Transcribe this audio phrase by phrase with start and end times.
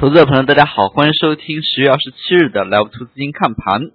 [0.00, 3.90] 投资者朋友，大家好，欢迎收听十月二十七日的 Live 图资金看盘。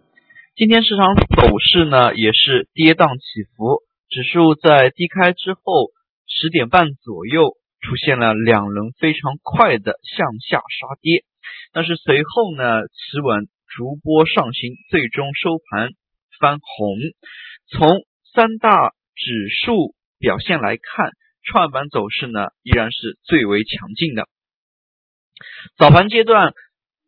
[0.54, 3.24] 今天市场走势呢也是跌宕起
[3.56, 3.80] 伏，
[4.10, 5.64] 指数在低开之后
[6.28, 11.24] 十点半左右出现了两轮非常快的向下杀跌，
[11.72, 15.92] 但是随后呢企稳逐波上行，最终收盘
[16.38, 16.98] 翻红。
[17.72, 18.04] 从
[18.36, 21.12] 三大指数表现来看，
[21.48, 24.28] 创业板走势呢依然是最为强劲的。
[25.78, 26.54] 早盘阶段，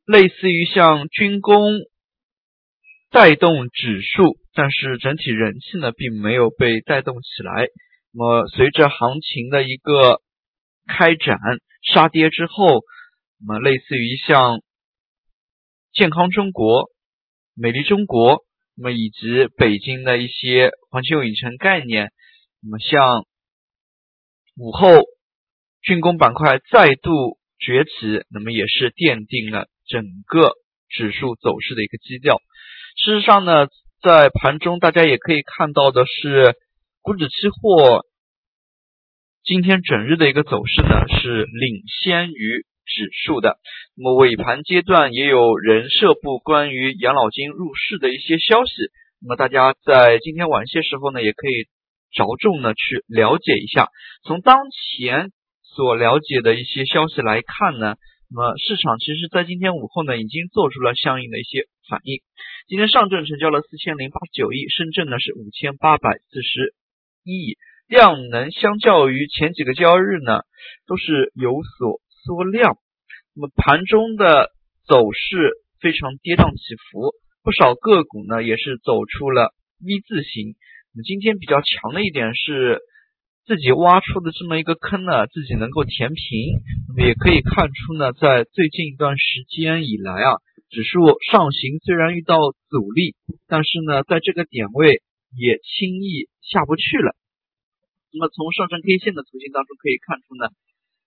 [0.05, 1.79] 类似于像军工
[3.11, 7.67] 带动指数，但是整体人气呢并没有被带动起来。
[8.11, 10.21] 那么随着行情的一个
[10.87, 11.37] 开展
[11.93, 12.81] 杀跌之后，
[13.39, 14.61] 那么类似于像
[15.93, 16.89] 健康中国、
[17.55, 18.43] 美丽中国，
[18.75, 22.11] 那么以及北京的一些环球影城概念，
[22.61, 23.25] 那么像
[24.57, 24.87] 午后
[25.81, 27.37] 军工板块再度。
[27.57, 30.53] 崛起，那么也是奠定了整个
[30.89, 32.37] 指数走势的一个基调。
[32.97, 33.67] 事实上呢，
[34.01, 36.55] 在盘中大家也可以看到的是，
[37.01, 38.05] 股指期货
[39.43, 43.57] 今天整日的一个走势呢是领先于指数的。
[43.95, 48.73] 那么尾盘阶段也有人社部关于养老金入市的一些消息。
[49.21, 51.67] 那么大家在今天晚些时候呢，也可以
[52.11, 53.89] 着重呢去了解一下。
[54.23, 55.31] 从当前。
[55.75, 57.95] 所了解的一些消息来看呢，
[58.31, 62.21] 那么市场其实在今天午后呢已经做出了相应的一些反应。
[62.69, 66.73] 今天上证成交了四千零八十九亿，深圳呢是五千八百四十
[67.25, 67.57] 一亿，
[67.89, 70.43] 量能相较于前几个交易日呢
[70.87, 72.77] 都是有所缩量。
[73.35, 74.51] 那么盘中的
[74.87, 75.51] 走势
[75.81, 77.11] 非常跌宕起伏，
[77.43, 79.53] 不少个股呢也是走出了
[79.85, 80.55] V 字形。
[80.93, 82.79] 那么今天比较强的一点是。
[83.45, 90.41] 自己挖出的这么一个坑呢，自己能够填平，那么也可以看出呢，在最近一段时间以来啊，
[90.73, 90.97] 指数
[91.29, 92.37] 上行虽然遇到
[92.73, 93.13] 阻力，
[93.45, 95.05] 但是呢，在这个点位
[95.37, 97.13] 也轻易下不去了。
[98.09, 100.49] 那么从上升 K 线的图形当中可以看出呢，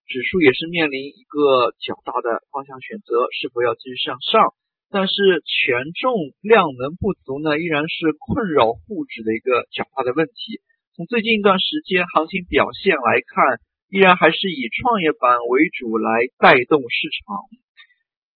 [0.06, 4.54] 指数也是面临一个较大的方向选择，是否要继续向上？
[4.94, 10.62] 但是权重量能不足呢，依然是困扰沪指的一个较大的问题。
[10.98, 17.38] 从最近一段时间行情表现来看，依然还是以创业板为主来带动市场。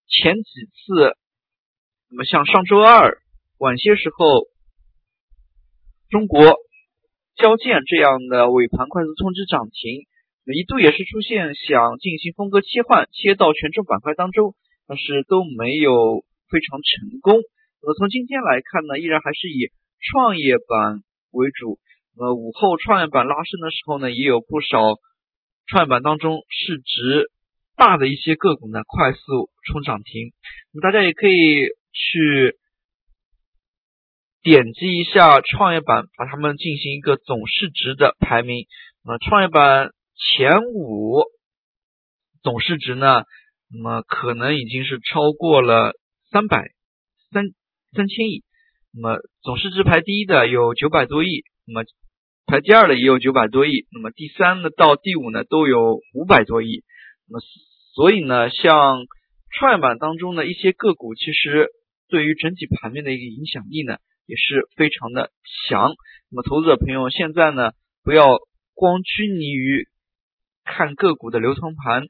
[0.07, 1.19] 前几次，
[2.09, 3.19] 那么像上周二
[3.59, 4.47] 晚些时候，
[6.09, 6.55] 中国
[7.35, 10.07] 交建这样的尾盘快速冲击涨停，
[10.55, 14.55] 一度也是出现想进行风格切换，切到权重板块当中，
[14.87, 17.43] 但是都没有非常成功。
[17.83, 21.03] 那么从今天来看呢，依然还是以创业板
[21.33, 21.81] 为主。
[22.15, 24.79] 呃，午后创业板拉升的时候呢，也有不少
[25.67, 27.31] 创业板当中市值
[27.75, 30.33] 大的一些个股呢快速冲涨停。
[30.73, 32.59] 那么大家也可以去
[34.43, 38.67] 点击一下创业板，把它们进行一个总市值的排名。
[39.05, 41.23] 那创业板前五
[42.43, 43.23] 总市值呢，
[43.71, 45.95] 那么可能已经是超过了
[46.31, 46.73] 三百
[47.33, 47.47] 三
[47.97, 48.45] 三千亿。
[48.93, 51.45] 那么总市值排第一的有九百多亿。
[51.73, 51.87] 那么
[52.45, 56.85] 排第二的也有九百多亿，那么第三呢到第五呢都有五百多亿，
[57.27, 57.41] 那么
[57.95, 59.07] 所以呢，像
[59.59, 61.69] 创业板当中的一些个股，其实
[62.09, 63.97] 对于整体盘面的一个影响力呢
[64.27, 65.31] 也是非常的
[65.69, 65.95] 强。
[66.31, 67.71] 那么投资者朋友现在呢
[68.03, 68.39] 不要
[68.75, 69.87] 光拘泥于
[70.65, 72.09] 看个股的流通盘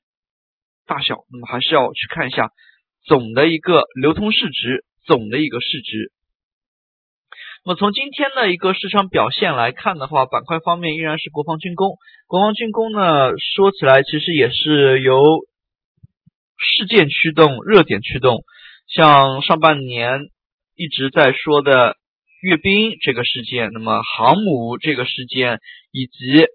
[0.86, 2.50] 大小，那么还是要去看一下
[3.04, 6.10] 总的一个流通市值，总的一个市值。
[7.64, 11.96] 那么从今天的一个市场表现来看的话，板块方面依然是国防军工。
[12.26, 15.22] 国防军工呢，说起来其实也是由
[16.58, 18.42] 事件驱动、热点驱动。
[18.88, 20.22] 像上半年
[20.74, 21.96] 一直在说的
[22.42, 25.60] 阅兵这个事件，那么航母这个事件，
[25.92, 26.46] 以及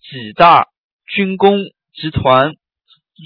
[0.00, 0.64] 几大
[1.14, 1.58] 军工
[1.92, 2.58] 集团资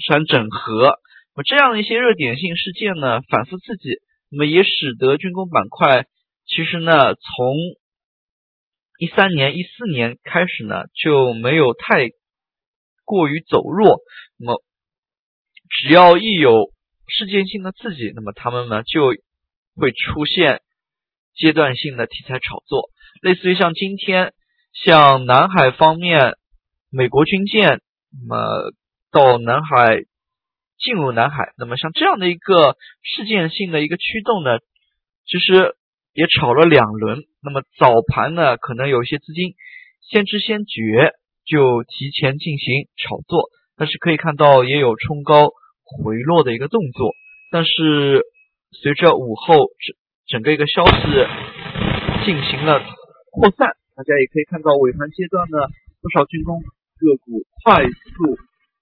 [0.09, 0.99] 产整合，
[1.35, 3.91] 那么这样的一些热点性事件呢，反复刺激，
[4.29, 6.05] 那么也使得军工板块。
[6.53, 7.55] 其实呢，从
[8.99, 12.09] 一三年、一四年开始呢，就没有太
[13.05, 14.01] 过于走弱。
[14.37, 14.61] 那么，
[15.69, 16.73] 只要一有
[17.07, 19.13] 事件性的刺激，那么他们呢就
[19.77, 20.61] 会出现
[21.35, 22.89] 阶段性的题材炒作，
[23.21, 24.33] 类似于像今天，
[24.73, 26.33] 像南海方面，
[26.89, 27.79] 美国军舰
[28.11, 28.73] 那么
[29.09, 30.01] 到南海
[30.77, 34.59] 进入南海，那么像这样的一个事件性的一个驱动呢，
[35.25, 35.77] 其实。
[36.13, 39.55] 也炒了两轮，那么早盘呢，可能有一些资金
[40.09, 41.13] 先知先觉，
[41.45, 45.49] 就提前进行炒作，但是可以看到也有冲高
[45.83, 47.13] 回落的一个动作。
[47.51, 48.23] 但是
[48.71, 49.55] 随着午后
[50.27, 50.93] 整整个一个消息
[52.25, 52.79] 进行了
[53.31, 55.57] 扩散，大家也可以看到尾盘阶段呢，
[56.01, 58.35] 不少军工个股快速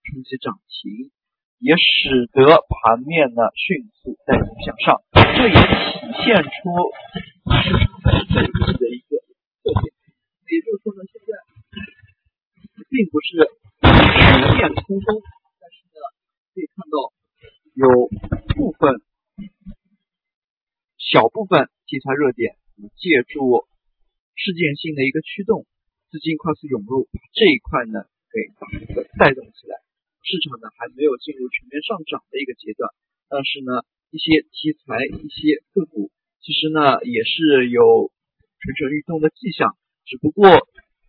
[0.06, 1.12] 冲击涨停。
[1.60, 5.02] 也使得盘面呢迅速再度向上，
[5.36, 6.92] 这也体现出
[7.62, 8.02] 市场
[8.78, 9.18] 的一个
[9.64, 9.94] 特点。
[10.50, 11.30] 也就是说呢，现在
[12.90, 13.38] 并不是
[13.82, 13.88] 全
[14.58, 15.22] 面空中，
[15.62, 16.02] 但是呢，
[16.54, 17.14] 可以看到
[17.78, 18.10] 有
[18.58, 19.02] 部分
[20.98, 22.58] 小部分题材热点
[22.98, 23.68] 借助
[24.34, 25.68] 事件性的一个驱动，
[26.10, 29.78] 资金快速涌入，把这一块呢给把这个带动起来。
[30.26, 32.90] 市场呢还没有进入全面上涨的一个阶段，
[33.30, 36.12] 但是呢，一些题材、一些个股，
[36.42, 38.12] 其实呢也是有
[38.60, 39.78] 蠢蠢欲动的迹象。
[40.06, 40.50] 只不过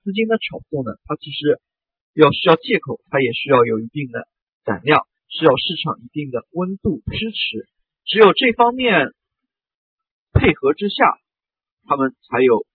[0.05, 1.61] 资金的炒作呢，它其实
[2.15, 4.29] 要需要借口，它也需要有一定的
[4.65, 7.69] 胆量，需要市场一定的温度支持。
[8.05, 9.15] 只有这方面
[10.33, 11.19] 配合之下，
[11.85, 12.67] 他们才有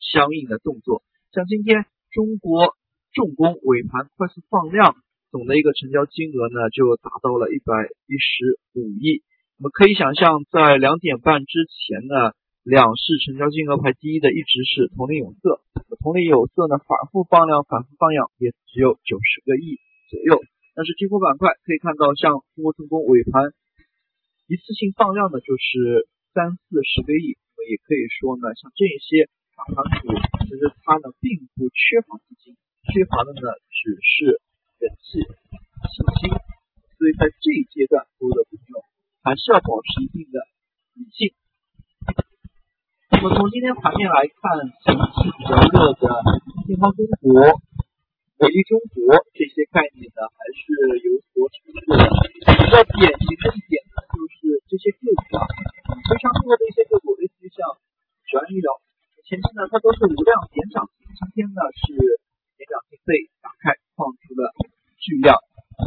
[0.00, 1.02] 相应的动作。
[1.32, 2.76] 像今天中国
[3.12, 4.96] 重工尾盘快速放量。
[5.34, 9.24] 总的一个成交金额呢，就达到了一百一十五亿。
[9.58, 15.62] 我们可以想象，在两点半之前呢，两市成交金额排第一的一直是铜陵有色。
[16.02, 19.78] 铜陵有色呢，反复放量，反复放量，也只有九十个亿
[20.10, 20.42] 左右。
[20.74, 23.54] 但是金库板块可以看到，像中国重工尾盘
[24.50, 27.38] 一次性放量的，就是三四十个亿。
[27.54, 30.10] 我们也可以说呢，像这些大盘股，
[30.46, 32.58] 其实它呢并不缺乏资金，
[32.90, 34.42] 缺乏的呢只是。
[34.82, 36.28] 人气、信心，
[36.98, 38.83] 所以在这一阶段，所有的朋友
[39.24, 40.36] 还是要保持一定的
[41.00, 41.32] 理性。
[43.08, 44.44] 那么从今天盘面来看，
[44.84, 46.04] 近期比较热的
[46.68, 47.32] 健康中国、
[48.36, 50.62] 美丽中国这些概念呢，还是
[51.00, 52.04] 有所涨势的。
[52.52, 55.48] 比较典型的一点呢，就是这些个股啊，
[56.04, 57.64] 非常多的一些个股，类似于像
[58.28, 58.76] 雄安医疗，
[59.24, 60.84] 前期呢它都是无量点涨，
[61.16, 61.96] 今天呢是
[62.60, 64.52] 点涨停被打开，放出了。
[65.00, 65.36] 巨量，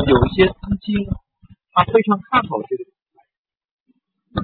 [0.05, 1.05] 有一些资金，
[1.73, 3.25] 他非常看好这个题材，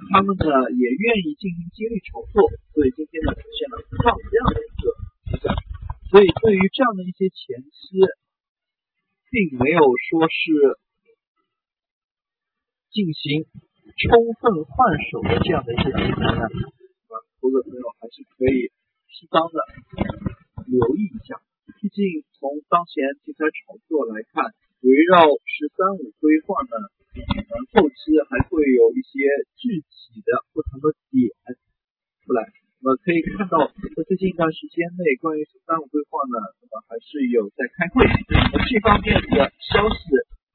[0.10, 2.42] 他们呢也愿意进行接力炒作，
[2.74, 4.84] 所以今天呢出现了放量的一个
[5.30, 5.54] 迹象。
[6.10, 7.98] 所以对于这样的一些前期，
[9.34, 10.78] 并没有说是
[12.94, 13.50] 进行
[13.98, 16.46] 充分换手的这样的一些题材呢，
[17.42, 18.70] 投资朋友还是可以
[19.10, 19.58] 适当的
[20.70, 21.42] 留意一下。
[21.82, 24.54] 毕竟从当前题材炒作来看，
[24.86, 26.93] 围绕“十三五”规划呢，
[27.71, 29.24] 后期还会有一些
[29.56, 31.31] 具体的不同的点
[32.25, 32.51] 出来。
[32.83, 38.04] 那么可以看到，在最近一段时间内，关于“十三五”规划呢，那么还是有在开会。
[38.04, 40.04] 那这方面的消息，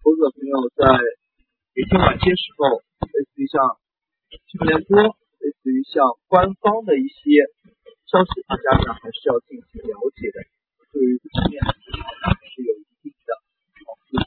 [0.05, 0.85] 投资者朋友在
[1.73, 3.81] 每天晚些时候，类似于像
[4.45, 5.01] 新闻联播，
[5.41, 7.49] 类似于像官方的一些
[8.13, 10.45] 消息，大家呢还是要进行了解的。
[10.93, 13.41] 对于这方面是有一定的
[13.89, 14.21] 好处。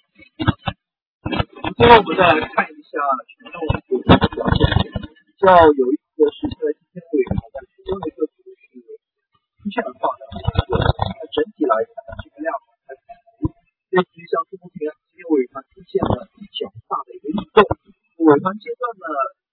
[1.81, 2.93] 最后我们再来看一下
[3.25, 3.57] 权重
[3.89, 7.41] 股的表现，比较有意思的是，在今天尾盘，
[7.73, 10.21] 其中一个股是出现了放量，
[10.77, 12.53] 那整体来看，这个量
[12.85, 12.93] 还
[13.41, 13.57] 不足。
[13.97, 17.65] 类似于像中国平安，今天尾盘出现了比较大的一个异动。
[17.65, 19.05] 尾盘阶段呢，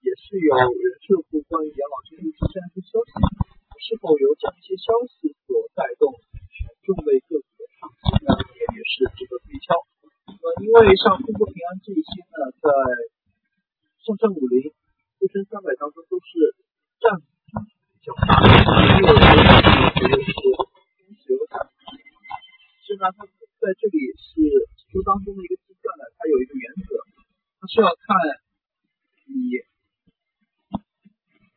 [0.04, 3.16] 也是有人社部关于养老金出现一些消息，
[3.80, 6.68] 是否由这样一些消息所带动权？
[6.84, 9.80] 重类个股的上行呢，也也是值得推敲。
[10.28, 12.68] 那，因为像中国平安这一些呢，在
[14.04, 14.70] 上证五零、
[15.18, 16.54] 沪深三百当中都是
[17.00, 17.24] 占比
[18.04, 18.52] 较大的，
[19.00, 20.44] 也有些朋友觉得是中
[21.16, 21.64] 石油涨。
[22.84, 24.36] 是呢，它在这里是
[24.76, 27.00] 指数当中的一个计算呢，它有一个原则，
[27.58, 28.14] 它是要看
[29.24, 29.56] 你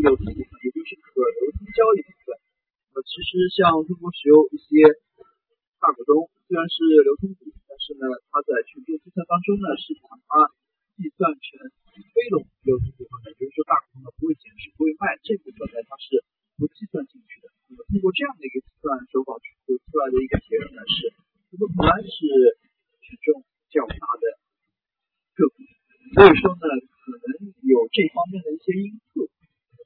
[0.00, 2.34] 有资部分，也就是可流通交易部分。
[2.96, 4.82] 呃其实像中国石油一些
[5.78, 10.50] 大股东，虽然是流通股，但是呢，它在权重计算当中呢，是把它
[10.98, 11.62] 计算成
[11.94, 16.26] 非流流通股份的，也就是说大股东呢不会减持、不会卖这部分呢，它是
[16.58, 17.54] 不计算进去的。
[17.70, 21.14] 那么通过这样的一个计算手法，得出来的一个结论呢是，
[21.54, 22.18] 中国平安是
[22.98, 24.42] 权重较大的
[25.38, 25.62] 个股，
[26.18, 29.30] 所以说呢，可能有这方面的一些因素，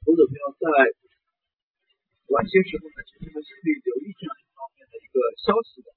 [0.08, 0.96] 投资者朋友在。
[2.32, 5.90] 晚些时候呢，其实还是可以留意这样一方面的一个消息的。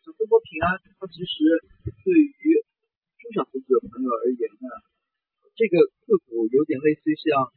[0.00, 1.36] 像中国平安，它其实
[2.00, 2.64] 对于
[3.20, 4.66] 中小投资者朋友而言呢，
[5.52, 7.52] 这个个股有点类似于像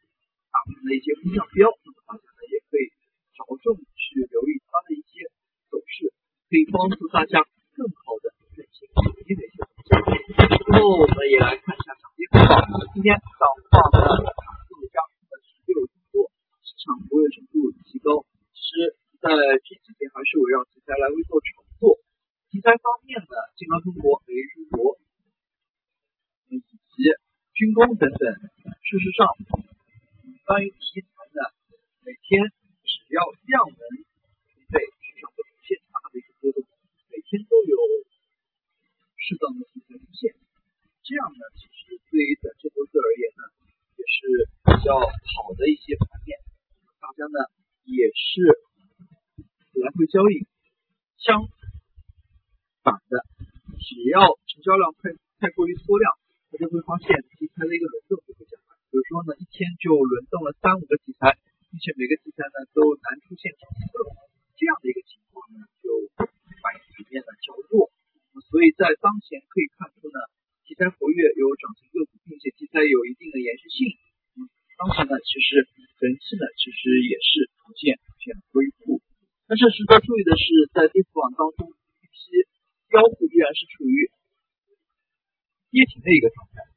[0.52, 2.92] 大盘的一些风向标，那么大家呢也可以
[3.38, 5.32] 着重去留意它的一些
[5.72, 6.12] 走势，
[6.52, 7.40] 可以帮助大家
[7.72, 9.96] 更好的认清主力的一些东西。
[10.36, 12.36] 最后我们也来看一下涨跌幅。
[12.92, 16.28] 今天涨幅榜，涨幅加速的是六分多，
[16.66, 18.26] 市场活跃程度极高。
[18.52, 22.02] 其实，在这几天还是围绕题材来微做炒作。
[22.50, 24.98] 题材方面呢，金刚中国、雷中国
[26.50, 26.66] 以及
[27.54, 28.20] 军工等等。
[28.84, 29.24] 事实上，
[30.44, 31.40] 关于题材呢，
[32.04, 32.52] 每天
[32.84, 33.82] 只要量能
[34.52, 36.60] 匹配，市场会出现大的一个波动，
[37.08, 37.80] 每天都有
[39.16, 40.36] 适当的题材出现。
[41.08, 43.48] 这样呢，其实对于短线投资而言呢，
[43.96, 46.36] 也是比较好的一些盘面。
[47.00, 47.48] 大家呢
[47.88, 48.44] 也是
[49.80, 50.44] 来回交易，
[51.16, 51.48] 相
[52.84, 53.24] 反的，
[53.80, 56.12] 只要成交量太太过于缩量，
[56.52, 58.76] 大家会发现题材的一个轮动就会加快。
[58.92, 61.36] 比如说呢，一天就轮动了三五个题材，
[61.68, 64.16] 并且每个题材呢都难出现涨停个股，
[64.56, 67.92] 这样的一个情况呢，就反映盘面呢较弱。
[68.48, 70.24] 所以在当前可以看出呢。
[70.70, 73.90] 题材活跃有涨停个股，并且题材有一定的延续性。
[74.38, 74.46] 嗯，
[74.78, 75.66] 当前呢，其实
[75.98, 79.02] 人气呢，其实也是逐渐出现恢复。
[79.50, 82.46] 但是值得注意的是，在跌幅榜当中，一批
[82.94, 84.14] 妖股依然是处于
[85.74, 86.69] 跌停的一个状态。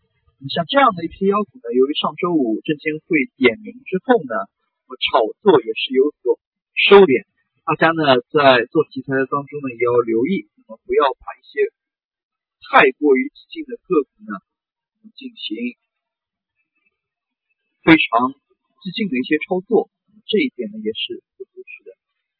[0.49, 4.35] 像这样的一批妖股呢，由于上周五证监会点名之后呢，
[4.89, 6.41] 炒作也是有所
[6.75, 7.29] 收敛。
[7.63, 11.71] 大家呢，在做题材的当中呢，也要留意，那么不要把一些。
[12.73, 14.33] 太过于激进的个股呢，
[15.13, 15.77] 进行
[17.85, 18.33] 非常
[18.81, 19.93] 激进的一些操作，
[20.25, 21.93] 这一点呢也是不可取的。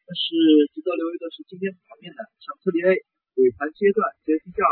[0.03, 0.33] 但是
[0.73, 2.89] 值得留意的是，今天盘面呢，像特力 A
[3.39, 4.65] 尾盘阶段接低价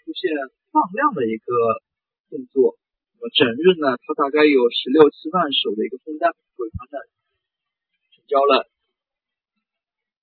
[0.00, 0.32] 出现
[0.72, 1.46] 放量的一个
[2.32, 2.80] 动作，
[3.20, 6.96] 那么整日呢，它大概有十六七万手的一个空单，尾盘呢
[8.16, 8.72] 成交了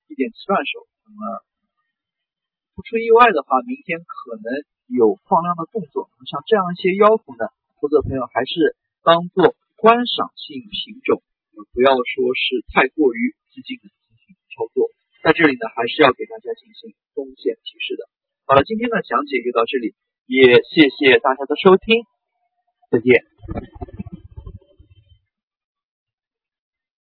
[0.10, 1.46] 一点七万手，那么
[2.74, 4.66] 不出意外的话，明天可能。
[4.90, 7.46] 有放量的动作，像这样一些妖股呢，
[7.78, 8.74] 投资者朋友还是
[9.06, 11.22] 当做观赏性品种，
[11.54, 14.90] 不要说是太过于激进的进行操作。
[15.22, 18.10] 在这里呢，还是要给大家进行风险提示的。
[18.50, 19.94] 好了，今天的讲解就到这里，
[20.30, 22.04] 也谢谢大家的收听，
[22.92, 24.09] 再见。